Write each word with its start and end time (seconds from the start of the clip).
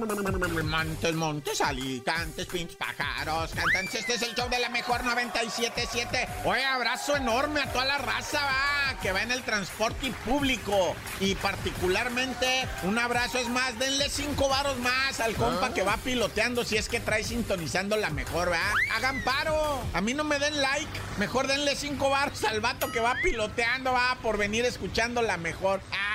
Montes, 0.00 1.14
montes, 1.14 1.60
alicantes, 1.60 2.46
pinches 2.46 2.76
pájaros, 2.76 3.50
cantantes. 3.52 3.96
Este 3.96 4.14
es 4.14 4.22
el 4.22 4.34
show 4.34 4.48
de 4.48 4.58
la 4.58 4.70
mejor 4.70 5.04
977. 5.04 6.28
Oye, 6.44 6.64
abrazo 6.64 7.16
enorme 7.16 7.60
a 7.60 7.70
toda 7.70 7.84
la 7.84 7.98
raza, 7.98 8.40
va, 8.40 8.98
que 9.00 9.12
va 9.12 9.22
en 9.22 9.30
el 9.30 9.42
transporte 9.42 10.12
público. 10.24 10.96
Y 11.20 11.34
particularmente, 11.34 12.66
un 12.84 12.98
abrazo 12.98 13.38
es 13.38 13.48
más, 13.48 13.78
denle 13.78 14.08
cinco 14.08 14.48
varos 14.48 14.78
más 14.78 15.20
al 15.20 15.34
compa 15.34 15.74
que 15.74 15.82
va 15.82 15.98
piloteando 15.98 16.64
si 16.64 16.76
es 16.76 16.88
que 16.88 17.00
trae 17.00 17.22
sintonizando 17.22 17.96
la 17.96 18.10
mejor, 18.10 18.50
va. 18.50 18.72
Hagan 18.96 19.22
paro. 19.22 19.82
A 19.92 20.00
mí 20.00 20.14
no 20.14 20.24
me 20.24 20.38
den 20.38 20.60
like. 20.62 21.00
Mejor 21.18 21.46
denle 21.46 21.76
cinco 21.76 22.08
varos 22.08 22.42
al 22.44 22.60
vato 22.60 22.90
que 22.90 23.00
va 23.00 23.16
piloteando, 23.22 23.92
va, 23.92 24.16
por 24.22 24.38
venir 24.38 24.64
escuchando 24.64 25.20
la 25.20 25.36
mejor. 25.36 25.82
Ah, 25.92 26.09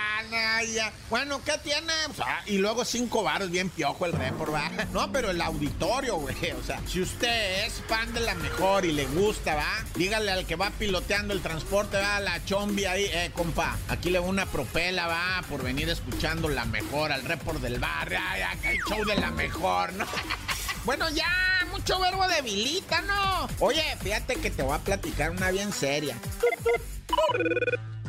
Bueno, 1.09 1.41
¿qué 1.43 1.53
tiene? 1.63 1.93
Pues, 2.07 2.19
ah, 2.21 2.41
y 2.45 2.57
luego 2.57 2.83
cinco 2.85 3.23
varos, 3.23 3.49
bien 3.51 3.69
piojo 3.69 4.05
el 4.05 4.13
report, 4.13 4.53
va. 4.53 4.69
No, 4.91 5.11
pero 5.11 5.31
el 5.31 5.41
auditorio, 5.41 6.17
güey. 6.17 6.35
O 6.51 6.63
sea, 6.63 6.79
si 6.87 7.01
usted 7.01 7.65
es 7.65 7.81
fan 7.87 8.13
de 8.13 8.21
la 8.21 8.35
mejor 8.35 8.85
y 8.85 8.91
le 8.91 9.05
gusta, 9.05 9.55
va, 9.55 9.83
dígale 9.95 10.31
al 10.31 10.45
que 10.45 10.55
va 10.55 10.71
piloteando 10.71 11.33
el 11.33 11.41
transporte, 11.41 11.97
va, 11.97 12.19
la 12.19 12.43
chombi 12.45 12.85
ahí, 12.85 13.05
eh, 13.05 13.31
compa. 13.33 13.77
Aquí 13.87 14.09
le 14.09 14.19
va 14.19 14.25
una 14.25 14.45
propela, 14.45 15.07
va, 15.07 15.43
por 15.49 15.63
venir 15.63 15.89
escuchando 15.89 16.49
la 16.49 16.65
mejor, 16.65 17.11
al 17.11 17.23
report 17.23 17.59
del 17.61 17.79
barrio. 17.79 18.19
Ay, 18.21 18.41
acá 18.41 18.71
el 18.71 18.79
show 18.89 19.05
de 19.05 19.15
la 19.15 19.31
mejor, 19.31 19.93
¿no? 19.93 20.05
Bueno, 20.85 21.09
ya, 21.09 21.25
mucho 21.71 21.99
verbo 21.99 22.27
debilita, 22.27 23.01
¿no? 23.01 23.47
Oye, 23.59 23.83
fíjate 24.03 24.35
que 24.35 24.51
te 24.51 24.61
voy 24.61 24.75
a 24.75 24.79
platicar 24.79 25.31
una 25.31 25.49
bien 25.49 25.73
seria. 25.73 26.15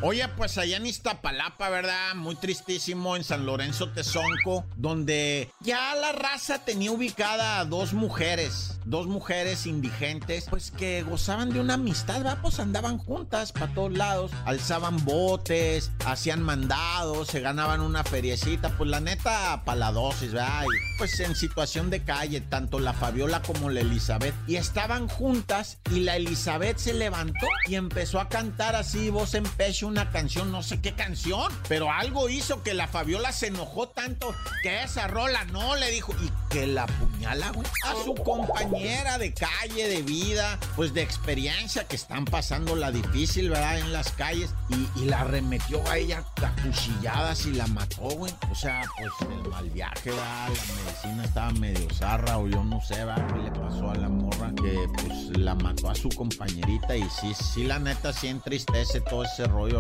Oye, 0.03 0.29
pues 0.37 0.59
allá 0.59 0.77
en 0.77 0.87
Iztapalapa, 0.87 1.71
¿verdad? 1.71 2.15
Muy 2.15 2.37
tristísimo 2.37 3.17
en 3.17 3.25
San 3.25 3.47
Lorenzo 3.47 3.89
Tezonco, 3.89 4.67
donde 4.77 5.51
ya 5.61 5.95
la 5.95 6.13
raza 6.13 6.59
tenía 6.65 6.93
ubicada 6.93 7.59
a 7.59 7.65
dos 7.65 7.95
mujeres, 7.95 8.79
dos 8.85 9.07
mujeres 9.07 9.65
indigentes, 9.65 10.47
pues 10.51 10.71
que 10.71 11.03
gozaban 11.03 11.51
de 11.51 11.61
una 11.61 11.75
amistad, 11.75 12.19
¿verdad? 12.19 12.39
Pues 12.43 12.61
andaban 12.61 12.99
juntas 12.99 13.53
para 13.53 13.73
todos 13.73 13.93
lados, 13.93 14.33
alzaban 14.45 15.03
botes, 15.07 15.91
hacían 16.05 16.43
mandados, 16.43 17.29
se 17.29 17.41
ganaban 17.41 17.81
una 17.81 18.05
feriecita, 18.05 18.77
pues 18.77 18.91
la 18.91 19.01
neta, 19.01 19.63
para 19.65 19.79
la 19.79 19.93
dosis, 19.93 20.33
¿verdad? 20.33 20.65
Pues 20.99 21.19
en 21.21 21.35
situación 21.35 21.89
de 21.89 22.05
calle, 22.05 22.43
tanto 22.43 22.81
la 22.81 22.93
Fabiola 22.93 23.41
como 23.41 23.71
la 23.71 23.81
Elizabeth, 23.81 24.35
y 24.47 24.57
estaban 24.57 25.09
juntas 25.09 25.79
y 25.91 26.01
la 26.01 26.17
Elizabeth 26.17 26.77
se 26.77 26.93
levantó 26.93 27.47
y 27.67 27.77
empezó 27.77 28.21
a 28.21 28.29
cantar 28.29 28.77
así, 28.77 29.09
voz 29.09 29.35
en 29.35 29.45
pecho, 29.45 29.86
una 29.87 30.11
canción, 30.11 30.53
no 30.53 30.63
sé 30.63 30.81
qué 30.81 30.93
canción, 30.93 31.53
pero 31.69 31.91
algo 31.91 32.29
hizo 32.29 32.63
que 32.63 32.75
la 32.75 32.89
Fabiola 32.89 33.33
se 33.33 33.49
enojó 33.49 33.89
tanto 33.89 34.35
que 34.63 34.83
esa 34.83 35.07
rola 35.07 35.45
no 35.47 35.77
le 35.77 35.91
dijo 35.91 36.13
y 36.23 36.31
que 36.51 36.67
la 36.67 36.87
puñala, 36.87 37.51
güey, 37.51 37.67
a 37.85 38.05
su 38.05 38.15
compañera 38.15 39.19
de 39.19 39.33
calle, 39.33 39.89
de 39.89 40.03
vida, 40.03 40.59
pues 40.75 40.95
de 40.95 41.03
experiencia 41.03 41.87
que 41.87 41.97
están 41.97 42.25
pasando 42.25 42.77
la 42.77 42.91
difícil, 42.91 43.51
¿verdad? 43.51 43.79
En 43.79 43.93
las 43.93 44.11
calles 44.13 44.51
y, 44.69 45.07
la 45.07 45.21
arremetió 45.21 45.87
a 45.89 45.99
ella 45.99 46.25
a 46.43 47.35
y 47.45 47.53
la 47.53 47.67
mató, 47.69 48.09
güey. 48.11 48.33
O 48.51 48.55
sea, 48.55 48.83
pues 48.99 49.13
el 49.31 49.49
mal 49.51 49.71
viaje, 49.71 50.11
¿verdad? 50.11 50.49
La 50.49 50.75
medicina 50.75 51.25
estaba 51.25 51.51
medio 51.53 51.89
zarra 51.95 52.39
o 52.39 52.49
yo 52.49 52.65
no 52.65 52.81
sé, 52.81 53.05
¿verdad? 53.05 53.27
¿Qué 53.29 53.43
le 53.43 53.51
pasó 53.51 53.91
a 53.91 53.95
la 53.95 54.09
morra? 54.09 54.53
Que 54.57 54.89
pues 54.95 55.39
la 55.39 55.55
mató 55.55 55.91
a 55.91 55.95
su 55.95 56.09
compañerita 56.09 56.97
y 56.97 57.03
sí, 57.11 57.35
sí, 57.35 57.65
la 57.65 57.79
neta 57.79 58.13
sí 58.13 58.29
entristece 58.29 59.01
todo 59.01 59.25
ese 59.25 59.47
rollo. 59.47 59.76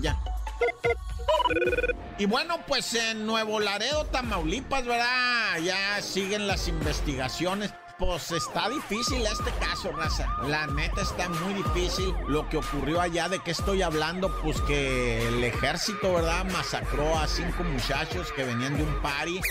Ya. 0.00 0.18
Y 2.18 2.26
bueno, 2.26 2.58
pues 2.66 2.94
en 2.94 3.26
Nuevo 3.26 3.60
Laredo, 3.60 4.04
Tamaulipas, 4.06 4.84
¿verdad? 4.84 5.58
Ya 5.62 6.00
siguen 6.02 6.46
las 6.46 6.68
investigaciones. 6.68 7.72
Pues 8.00 8.32
está 8.32 8.70
difícil 8.70 9.26
este 9.26 9.50
caso, 9.60 9.92
raza. 9.92 10.26
La 10.46 10.66
neta 10.66 11.02
está 11.02 11.28
muy 11.28 11.52
difícil 11.52 12.14
lo 12.28 12.48
que 12.48 12.56
ocurrió 12.56 12.98
allá. 12.98 13.28
¿De 13.28 13.40
qué 13.40 13.50
estoy 13.50 13.82
hablando? 13.82 14.34
Pues 14.42 14.58
que 14.62 15.28
el 15.28 15.44
ejército, 15.44 16.14
¿verdad? 16.14 16.46
Masacró 16.46 17.18
a 17.18 17.28
cinco 17.28 17.62
muchachos 17.62 18.32
que 18.32 18.44
venían 18.44 18.78
de 18.78 18.84
un 18.84 19.02
party. 19.02 19.42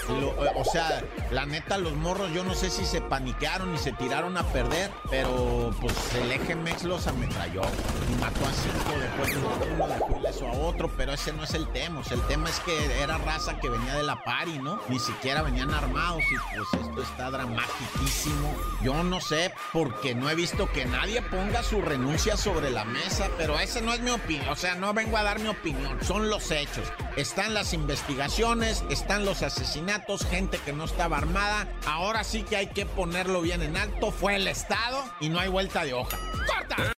O 0.55 0.65
sea, 0.65 1.03
la 1.29 1.45
neta, 1.45 1.77
los 1.77 1.93
morros, 1.93 2.31
yo 2.33 2.43
no 2.43 2.55
sé 2.55 2.71
si 2.71 2.85
se 2.85 3.01
paniquearon 3.01 3.75
y 3.75 3.77
se 3.77 3.91
tiraron 3.91 4.35
a 4.35 4.43
perder, 4.43 4.89
pero 5.11 5.71
pues 5.79 5.95
el 6.15 6.31
eje 6.31 6.55
Mex 6.55 6.85
los 6.85 7.05
ametralló 7.05 7.61
y 7.61 8.15
mató 8.19 8.45
a 8.47 8.51
cinco. 8.51 8.99
Después 8.99 9.37
uno 9.75 9.87
dejó 9.87 10.17
ileso 10.17 10.47
a 10.47 10.53
otro, 10.53 10.89
pero 10.97 11.13
ese 11.13 11.33
no 11.33 11.43
es 11.43 11.53
el 11.53 11.67
tema. 11.67 11.99
O 11.99 12.03
sea, 12.03 12.17
el 12.17 12.23
tema 12.23 12.49
es 12.49 12.59
que 12.61 12.99
era 12.99 13.19
raza 13.19 13.59
que 13.59 13.69
venía 13.69 13.93
de 13.93 14.03
la 14.03 14.23
party, 14.23 14.57
¿no? 14.57 14.81
Ni 14.89 14.97
siquiera 14.97 15.43
venían 15.43 15.71
armados 15.71 16.23
y 16.23 16.57
pues 16.57 16.83
esto 16.83 17.03
está 17.03 17.29
dramatiquísimo. 17.29 18.38
Yo 18.81 19.03
no 19.03 19.19
sé 19.19 19.53
porque 19.73 20.15
no 20.15 20.29
he 20.29 20.35
visto 20.35 20.71
que 20.71 20.85
nadie 20.85 21.21
ponga 21.21 21.63
su 21.63 21.81
renuncia 21.81 22.37
sobre 22.37 22.69
la 22.69 22.85
mesa, 22.85 23.29
pero 23.37 23.59
esa 23.59 23.81
no 23.81 23.93
es 23.93 23.99
mi 23.99 24.11
opinión. 24.11 24.47
O 24.49 24.55
sea, 24.55 24.75
no 24.75 24.93
vengo 24.93 25.17
a 25.17 25.23
dar 25.23 25.39
mi 25.39 25.49
opinión, 25.49 25.97
son 26.03 26.29
los 26.29 26.49
hechos. 26.51 26.87
Están 27.17 27.53
las 27.53 27.73
investigaciones, 27.73 28.83
están 28.89 29.25
los 29.25 29.41
asesinatos, 29.41 30.25
gente 30.25 30.59
que 30.63 30.73
no 30.73 30.85
estaba 30.85 31.17
armada. 31.17 31.67
Ahora 31.85 32.23
sí 32.23 32.43
que 32.43 32.55
hay 32.55 32.67
que 32.67 32.85
ponerlo 32.85 33.41
bien 33.41 33.61
en 33.61 33.75
alto. 33.75 34.11
Fue 34.11 34.35
el 34.35 34.47
Estado 34.47 35.03
y 35.19 35.29
no 35.29 35.39
hay 35.39 35.49
vuelta 35.49 35.83
de 35.83 35.93
hoja. 35.93 36.17
¡Corta! 36.47 36.93